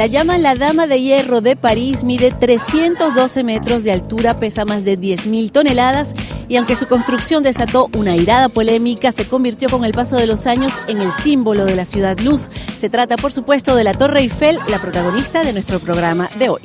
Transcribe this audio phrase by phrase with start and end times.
[0.00, 4.82] La llama La Dama de Hierro de París mide 312 metros de altura, pesa más
[4.82, 6.14] de 10.000 toneladas
[6.48, 10.46] y aunque su construcción desató una irada polémica, se convirtió con el paso de los
[10.46, 12.48] años en el símbolo de la ciudad luz.
[12.78, 16.62] Se trata, por supuesto, de la Torre Eiffel, la protagonista de nuestro programa de hoy.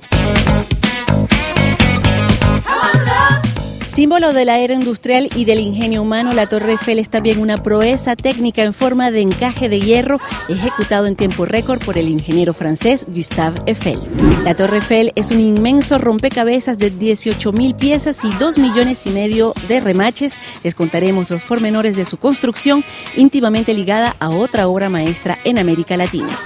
[3.95, 7.63] Símbolo de la era industrial y del ingenio humano, la Torre Eiffel es también una
[7.63, 12.53] proeza técnica en forma de encaje de hierro ejecutado en tiempo récord por el ingeniero
[12.53, 14.01] francés Gustave Eiffel.
[14.43, 19.53] La Torre Eiffel es un inmenso rompecabezas de 18.000 piezas y 2 millones y medio
[19.69, 20.35] de remaches.
[20.61, 22.83] Les contaremos los pormenores de su construcción
[23.15, 26.37] íntimamente ligada a otra obra maestra en América Latina.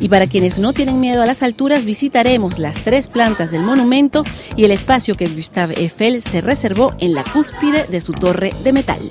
[0.00, 4.24] Y para quienes no tienen miedo a las alturas, visitaremos las tres plantas del monumento
[4.56, 8.72] y el espacio que Gustave Eiffel se reservó en la cúspide de su torre de
[8.72, 9.10] metal.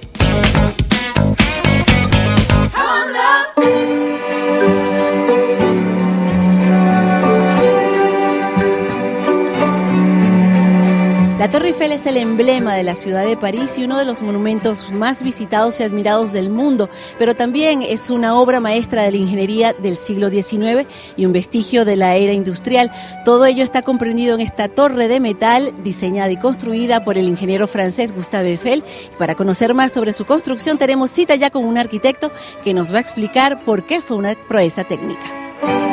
[11.52, 14.92] Torre Eiffel es el emblema de la ciudad de París y uno de los monumentos
[14.92, 19.74] más visitados y admirados del mundo, pero también es una obra maestra de la ingeniería
[19.74, 22.92] del siglo XIX y un vestigio de la era industrial.
[23.26, 27.68] Todo ello está comprendido en esta torre de metal diseñada y construida por el ingeniero
[27.68, 28.84] francés Gustave Eiffel.
[29.18, 32.32] Para conocer más sobre su construcción tenemos cita ya con un arquitecto
[32.64, 35.89] que nos va a explicar por qué fue una proeza técnica.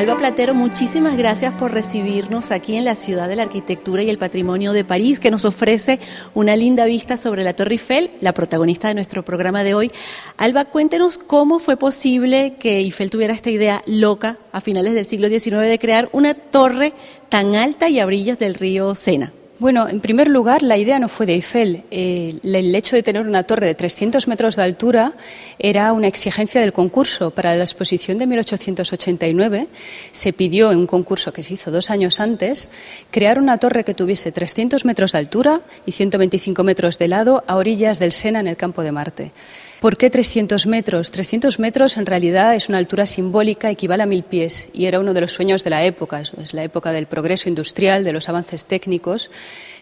[0.00, 4.16] Alba Platero, muchísimas gracias por recibirnos aquí en la Ciudad de la Arquitectura y el
[4.16, 6.00] Patrimonio de París, que nos ofrece
[6.32, 9.92] una linda vista sobre la Torre Eiffel, la protagonista de nuestro programa de hoy.
[10.38, 15.28] Alba, cuéntenos cómo fue posible que Eiffel tuviera esta idea loca a finales del siglo
[15.28, 16.94] XIX de crear una torre
[17.28, 19.34] tan alta y a orillas del río Sena.
[19.60, 21.82] Bueno, en primer lugar, la idea no fue de Eiffel.
[21.90, 25.12] Eh, el hecho de tener una torre de 300 metros de altura
[25.58, 27.30] era una exigencia del concurso.
[27.30, 29.68] Para la exposición de 1889
[30.12, 32.70] se pidió en un concurso que se hizo dos años antes
[33.10, 37.56] crear una torre que tuviese 300 metros de altura y 125 metros de lado a
[37.56, 39.32] orillas del Sena en el campo de Marte.
[39.80, 41.10] ¿Por qué 300 metros?
[41.10, 45.14] 300 metros en realidad es una altura simbólica, equivale a mil pies y era uno
[45.14, 46.20] de los sueños de la época.
[46.20, 49.30] Es la época del progreso industrial, de los avances técnicos,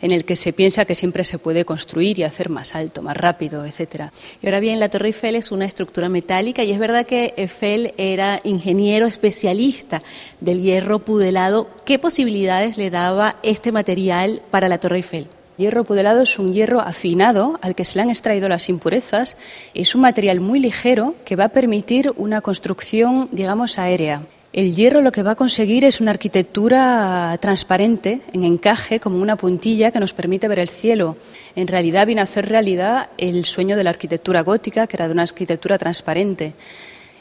[0.01, 3.17] en el que se piensa que siempre se puede construir y hacer más alto, más
[3.17, 4.13] rápido, etcétera.
[4.41, 7.93] Y ahora bien, la Torre Eiffel es una estructura metálica y es verdad que Eiffel
[7.99, 10.01] era ingeniero especialista
[10.41, 11.69] del hierro pudelado.
[11.85, 15.27] ¿Qué posibilidades le daba este material para la Torre Eiffel?
[15.59, 19.37] Hierro pudelado es un hierro afinado al que se le han extraído las impurezas.
[19.75, 24.23] Es un material muy ligero que va a permitir una construcción, digamos, aérea.
[24.53, 29.35] El hierro lo que va a conseguir es una arquitectura transparente, en encaje, como una
[29.35, 31.17] puntilla que nos permite ver el cielo.
[31.57, 35.13] En realidad viene a hacer realidad el sueño de la arquitectura gótica, que era de
[35.13, 36.55] una arquitectura transparente.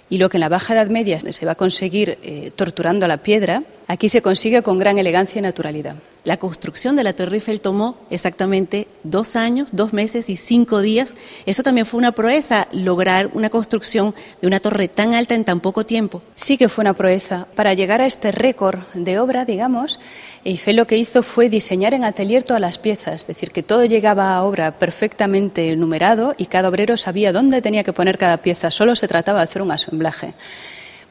[0.09, 3.18] Y lo que en la Baja Edad Media se va a conseguir eh, torturando la
[3.18, 5.96] piedra, aquí se consigue con gran elegancia y naturalidad.
[6.28, 11.16] La construcción de la Torre Eiffel tomó exactamente dos años, dos meses y cinco días.
[11.46, 15.62] Eso también fue una proeza, lograr una construcción de una torre tan alta en tan
[15.62, 16.22] poco tiempo.
[16.36, 17.48] Sí que fue una proeza.
[17.56, 20.02] Para llegar a este récord de obra, digamos,
[20.44, 23.86] Eiffel lo que hizo fue diseñar en atelier todas las piezas, es decir, que todo
[23.86, 28.69] llegaba a obra perfectamente numerado y cada obrero sabía dónde tenía que poner cada pieza.
[28.69, 30.34] Solo se trataba de hacer un asemblaje.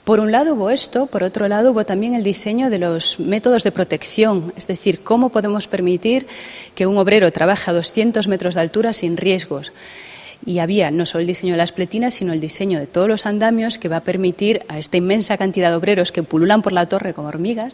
[0.07, 3.65] Por un lado hubo esto, por otro lado hubo también el diseño de los métodos
[3.65, 6.29] de protección, es decir, cómo podemos permitir
[6.77, 9.73] que un obrero trabaje a 200 metros de altura sin riesgos.
[10.47, 13.27] Y había no solo el diseño de las pletinas, sino el diseño de todos los
[13.27, 16.89] andamios que va a permitir a esta inmensa cantidad de obreros que pululan por la
[16.89, 17.73] torre como hormigas,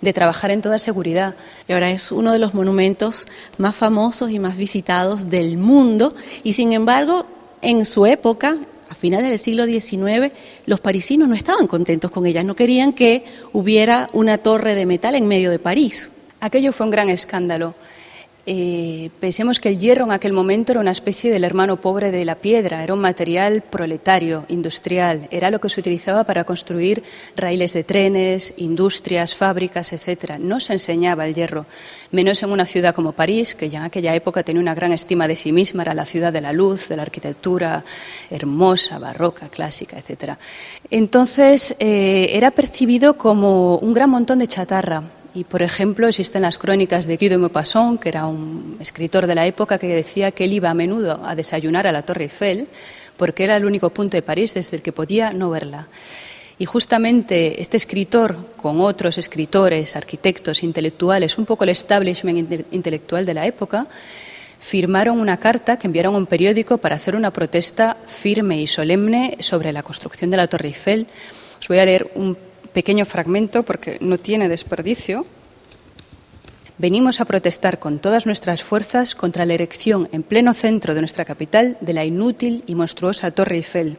[0.00, 1.34] de trabajar en toda seguridad.
[1.66, 3.26] Y ahora es uno de los monumentos
[3.58, 6.14] más famosos y más visitados del mundo
[6.44, 7.26] y sin embargo
[7.62, 8.58] en su época
[8.88, 10.32] a finales del siglo XIX,
[10.66, 15.14] los parisinos no estaban contentos con ella, no querían que hubiera una torre de metal
[15.14, 16.10] en medio de París.
[16.40, 17.74] Aquello fue un gran escándalo.
[18.46, 22.26] Eh, pensemos que el hierro en aquel momento era una especie del hermano pobre de
[22.26, 27.02] la piedra, era un material proletario, industrial, era lo que se utilizaba para construir
[27.36, 30.38] raíles de trenes, industrias, fábricas, etcétera.
[30.38, 31.64] No se enseñaba el hierro,
[32.10, 35.26] menos en una ciudad como París, que ya en aquella época tenía una gran estima
[35.26, 37.82] de sí misma, era la ciudad de la luz, de la arquitectura
[38.30, 40.38] hermosa, barroca, clásica, etcétera.
[40.90, 45.02] Entonces eh, era percibido como un gran montón de chatarra
[45.34, 49.34] y, por ejemplo, existen las crónicas de Guy de Maupassant, que era un escritor de
[49.34, 52.68] la época que decía que él iba a menudo a desayunar a la Torre Eiffel
[53.16, 55.88] porque era el único punto de París desde el que podía no verla.
[56.56, 63.34] Y justamente este escritor, con otros escritores, arquitectos, intelectuales, un poco el establishment intelectual de
[63.34, 63.88] la época,
[64.60, 69.36] firmaron una carta que enviaron a un periódico para hacer una protesta firme y solemne
[69.40, 71.08] sobre la construcción de la Torre Eiffel.
[71.60, 72.36] Os voy a leer un
[72.74, 75.24] pequeño fragmento porque no tiene desperdicio.
[76.76, 81.24] Venimos a protestar con todas nuestras fuerzas contra la erección en pleno centro de nuestra
[81.24, 83.96] capital de la inútil y monstruosa Torre Eiffel.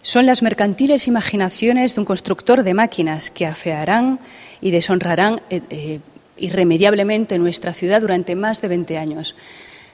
[0.00, 4.20] Son las mercantiles imaginaciones de un constructor de máquinas que afearán
[4.62, 5.98] y deshonrarán eh, eh,
[6.38, 9.34] irremediablemente nuestra ciudad durante más de 20 años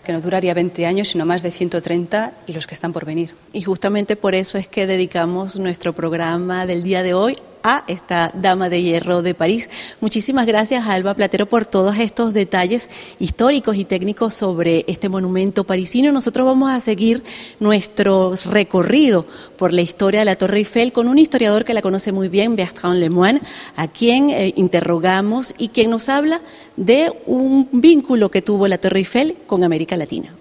[0.06, 3.34] que no duraría 20 años, sino más de 130 y los que están por venir.
[3.52, 8.30] Y justamente por eso es que dedicamos nuestro programa del día de hoy a esta
[8.32, 9.68] Dama de Hierro de París.
[10.00, 16.12] Muchísimas gracias, Alba Platero, por todos estos detalles históricos y técnicos sobre este monumento parisino.
[16.12, 17.24] Nosotros vamos a seguir
[17.58, 19.26] nuestro recorrido
[19.58, 22.54] por la historia de la Torre Eiffel con un historiador que la conoce muy bien,
[22.54, 23.40] Bertrand Lemoine,
[23.74, 26.40] a quien eh, interrogamos y quien nos habla
[26.76, 30.32] de un vínculo que tuvo la Torre Eiffel con América Latina.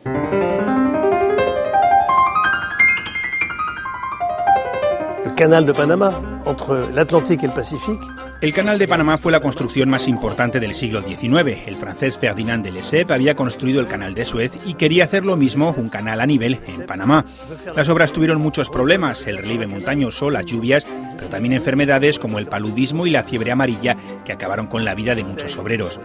[5.36, 8.02] Canal de Panamá entre l'Atlantique et le Pacifique.
[8.42, 11.68] El canal de Panamá fue la construcción más importante del siglo XIX.
[11.68, 15.36] El francés Ferdinand de Lesseps había construido el canal de Suez y quería hacer lo
[15.36, 17.26] mismo, un canal a nivel, en Panamá.
[17.76, 20.88] Las obras tuvieron muchos problemas, el relieve montañoso, las lluvias,
[21.18, 25.16] pero también enfermedades como el paludismo y la fiebre amarilla que acabaron con la vida
[25.16, 26.00] de muchos obreros.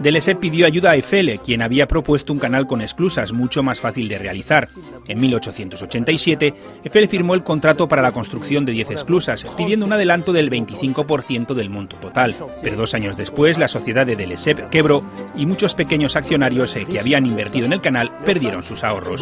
[0.00, 4.08] Deleuze pidió ayuda a Eiffel, quien había propuesto un canal con esclusas mucho más fácil
[4.08, 4.68] de realizar.
[5.08, 6.54] En 1887,
[6.84, 11.54] Eiffel firmó el contrato para la construcción de 10 esclusas, pidiendo un adelanto del 25%
[11.54, 12.34] del monto total.
[12.62, 15.02] Pero dos años después, la sociedad de Deleuze quebró
[15.34, 19.20] y muchos pequeños accionarios eh, que habían invertido en el canal perdieron sus ahorros.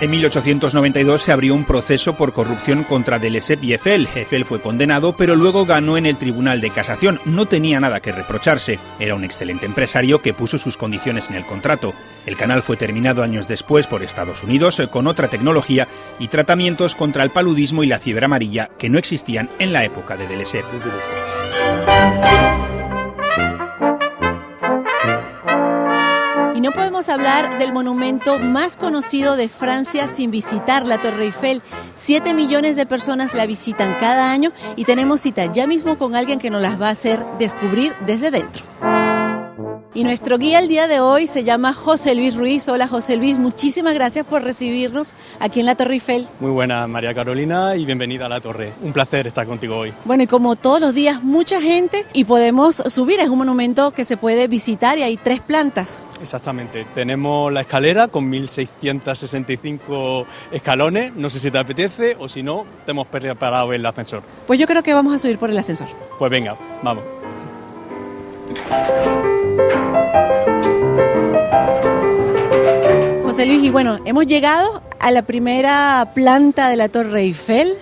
[0.00, 4.08] En 1892 se abrió un proceso por corrupción contra Delesep y Eiffel.
[4.14, 7.20] Eiffel fue condenado, pero luego ganó en el Tribunal de Casación.
[7.24, 8.80] No tenía nada que reprocharse.
[8.98, 11.94] Era un excelente empresario que puso sus condiciones en el contrato.
[12.26, 15.86] El canal fue terminado años después por Estados Unidos con otra tecnología
[16.18, 20.16] y tratamientos contra el paludismo y la fiebre amarilla que no existían en la época
[20.16, 20.64] de Delesep.
[20.74, 22.67] Y
[26.68, 31.62] no podemos hablar del monumento más conocido de Francia sin visitar la Torre Eiffel.
[31.94, 36.38] Siete millones de personas la visitan cada año y tenemos cita ya mismo con alguien
[36.38, 38.66] que nos las va a hacer descubrir desde dentro.
[39.98, 42.68] Y nuestro guía el día de hoy se llama José Luis Ruiz.
[42.68, 46.28] Hola José Luis, muchísimas gracias por recibirnos aquí en la Torre Eiffel.
[46.38, 48.74] Muy buena María Carolina y bienvenida a la Torre.
[48.80, 49.92] Un placer estar contigo hoy.
[50.04, 53.18] Bueno, y como todos los días, mucha gente y podemos subir.
[53.18, 56.04] Es un monumento que se puede visitar y hay tres plantas.
[56.22, 56.86] Exactamente.
[56.94, 61.12] Tenemos la escalera con 1665 escalones.
[61.16, 64.22] No sé si te apetece o si no, te hemos preparado el ascensor.
[64.46, 65.88] Pues yo creo que vamos a subir por el ascensor.
[66.20, 67.02] Pues venga, vamos.
[73.22, 77.74] José Luis, y bueno, hemos llegado a la primera planta de la Torre Eiffel,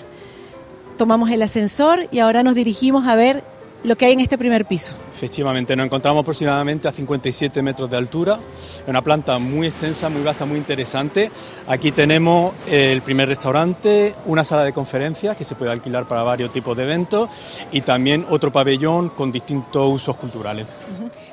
[0.99, 3.43] tomamos el ascensor y ahora nos dirigimos a ver
[3.87, 4.95] lo que hay en este primer piso.
[5.15, 8.39] Efectivamente, nos encontramos aproximadamente a 57 metros de altura,
[8.87, 11.31] una planta muy extensa, muy vasta, muy interesante.
[11.69, 16.53] Aquí tenemos el primer restaurante, una sala de conferencias que se puede alquilar para varios
[16.53, 17.31] tipos de eventos
[17.71, 20.67] y también otro pabellón con distintos usos culturales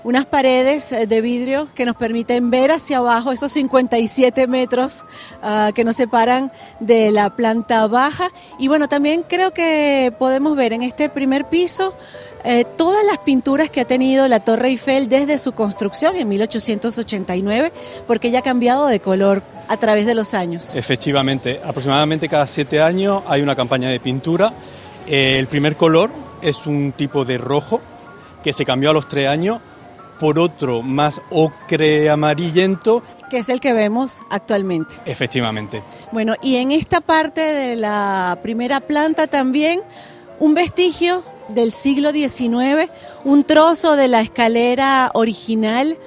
[0.04, 5.06] unas paredes eh, de vidrio que nos permiten ver hacia abajo esos 57 metros
[5.42, 8.30] ah, que nos separan de la planta baja.
[8.60, 11.96] Y bueno, también creo que podemos ver en este primer piso
[12.44, 17.72] eh, todas las pinturas que ha tenido la Torre Eiffel desde su construcción en 1889,
[18.06, 20.76] porque ya ha cambiado de color a través de los años.
[20.76, 24.54] Efectivamente, aproximadamente cada siete años hay una campaña de pintura.
[25.08, 27.80] Eh, el primer color es un tipo de rojo
[28.44, 29.60] que se cambió a los tres años
[30.20, 33.04] por otro más ocre amarillento.
[33.30, 34.96] Que es el que vemos actualmente.
[35.06, 35.82] Efectivamente.
[36.12, 39.82] Bueno, y en esta parte de la primera planta también
[40.40, 42.90] un vestigio del siglo XIX,
[43.24, 45.98] un trozo de la escalera original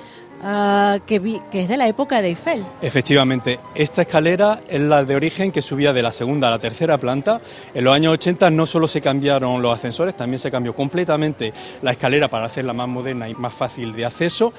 [0.42, 2.64] Ah, que, que, es de la época de Eiffel.
[2.82, 6.98] Efectivamente, esta escalera es la de origen que subía de la segunda a la tercera
[6.98, 7.40] planta.
[7.74, 11.52] En los años 80 no solo se cambiaron los ascensores, también se cambió completamente
[11.82, 14.52] la escalera para hacerla más moderna y más fácil de acceso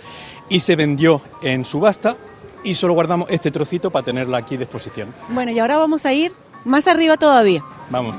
[0.50, 2.18] y se vendió en subasta
[2.64, 5.14] y solo guardamos este trocito para tenerla aquí de exposición.
[5.30, 6.32] Bueno, y ahora vamos a ir
[6.66, 7.64] más arriba todavía.
[7.90, 8.16] Vamos.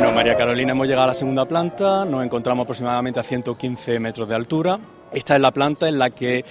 [0.00, 4.26] Bueno, María Carolina, hemos llegado a la segunda planta, nos encontramos aproximadamente a 115 metros
[4.26, 4.78] de altura.
[5.12, 6.42] Esta es la planta en la que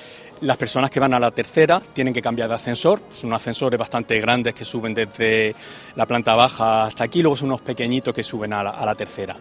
[0.41, 3.01] las personas que van a la tercera tienen que cambiar de ascensor.
[3.12, 5.56] Son ascensores bastante grandes que suben desde
[5.96, 9.36] la planta baja hasta aquí, luego son unos pequeñitos que suben a la, tercera.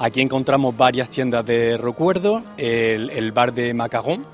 [0.00, 4.26] Aquí encontramos varias tiendas de recuerdo, el, bar de Macarón,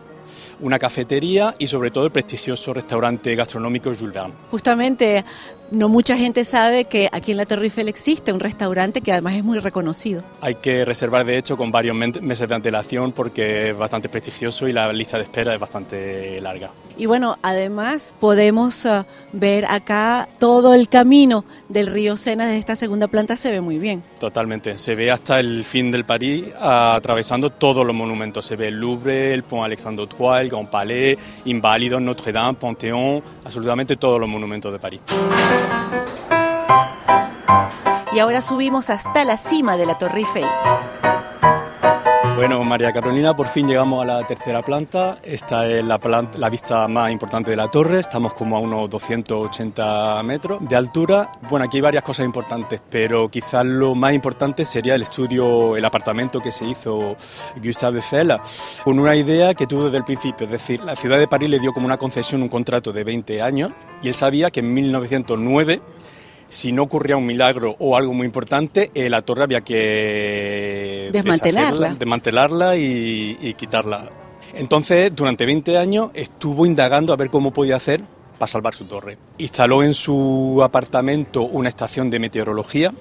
[0.60, 4.34] una cafetería y sobre todo el prestigioso restaurante gastronómico Jules Verne.
[4.50, 5.24] Justamente
[5.70, 9.34] no mucha gente sabe que aquí en la Torre Eiffel existe un restaurante que además
[9.34, 10.22] es muy reconocido.
[10.40, 14.72] Hay que reservar de hecho con varios meses de antelación porque es bastante prestigioso y
[14.72, 16.70] la lista de espera es bastante larga.
[16.96, 22.76] Y bueno, además podemos uh, ver acá todo el camino del río Sena desde esta
[22.76, 24.02] segunda planta se ve muy bien.
[24.18, 28.44] Totalmente, se ve hasta el fin del París atravesando todos los monumentos.
[28.44, 33.96] Se ve el Louvre, el Pont Alexandre El Grand Palais, Inválidos, Notre Dame, Panthéon, absolutamente
[33.96, 35.00] todos los monumentos de París.
[38.12, 40.44] Y ahora subimos hasta la cima de la Torre Eiffel.
[42.40, 45.18] Bueno, María Carolina, por fin llegamos a la tercera planta.
[45.22, 46.00] Esta es la,
[46.38, 48.00] la, vista más importante de la torre.
[48.00, 51.30] Estamos como a unos 280 metros de altura.
[51.50, 55.84] Bueno, aquí hay varias cosas importantes, pero quizás lo más importante sería el estudio, el
[55.84, 57.14] apartamento que se hizo
[57.62, 58.32] Gustave Eiffel,
[58.84, 60.46] con una idea que tuvo desde el principio.
[60.46, 63.42] Es decir, la ciudad de París le dio como una concesión un contrato de 20
[63.42, 63.70] años
[64.02, 65.82] y él sabía que en 1909
[66.50, 71.94] si no ocurría un milagro o algo muy importante, eh, la torre había que desmantelarla,
[71.94, 74.10] desmantelarla y, y quitarla.
[74.54, 78.02] Entonces, durante 20 años estuvo indagando a ver cómo podía hacer
[78.36, 79.16] para salvar su torre.
[79.38, 82.92] Instaló en su apartamento una estación de meteorología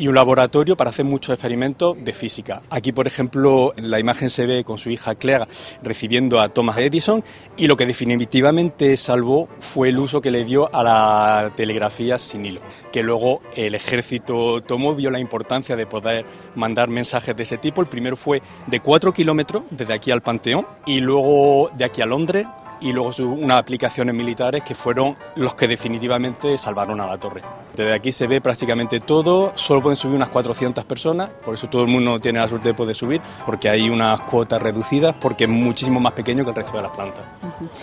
[0.00, 2.62] y un laboratorio para hacer muchos experimentos de física.
[2.70, 5.44] Aquí, por ejemplo, en la imagen se ve con su hija Claire
[5.82, 7.22] recibiendo a Thomas Edison
[7.58, 12.46] y lo que definitivamente salvó fue el uso que le dio a la telegrafía sin
[12.46, 17.58] hilo, que luego el ejército tomó, vio la importancia de poder mandar mensajes de ese
[17.58, 17.82] tipo.
[17.82, 22.06] El primero fue de cuatro kilómetros desde aquí al Panteón y luego de aquí a
[22.06, 22.46] Londres
[22.80, 27.42] y luego unas aplicaciones militares que fueron los que definitivamente salvaron a la torre.
[27.74, 31.82] Desde aquí se ve prácticamente todo, solo pueden subir unas 400 personas, por eso todo
[31.82, 35.50] el mundo tiene la suerte de poder subir, porque hay unas cuotas reducidas, porque es
[35.50, 37.22] muchísimo más pequeño que el resto de las plantas.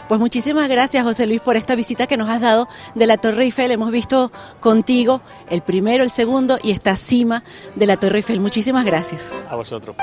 [0.08, 3.44] Pues muchísimas gracias José Luis por esta visita que nos has dado de la Torre
[3.44, 3.72] Eiffel.
[3.72, 7.44] Hemos visto contigo el primero, el segundo y esta cima
[7.75, 8.39] de la Torre Eiffel.
[8.39, 9.34] Muchísimas gracias.
[9.50, 9.96] A vosotros.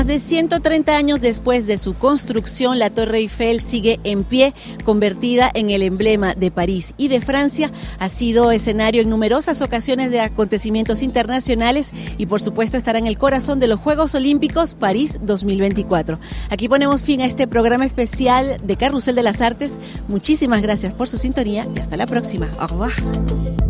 [0.00, 5.50] Más de 130 años después de su construcción, la Torre Eiffel sigue en pie, convertida
[5.52, 7.70] en el emblema de París y de Francia.
[7.98, 13.18] Ha sido escenario en numerosas ocasiones de acontecimientos internacionales y por supuesto estará en el
[13.18, 16.18] corazón de los Juegos Olímpicos París 2024.
[16.48, 19.76] Aquí ponemos fin a este programa especial de Carrusel de las Artes.
[20.08, 22.48] Muchísimas gracias por su sintonía y hasta la próxima.
[22.58, 23.69] Au revoir.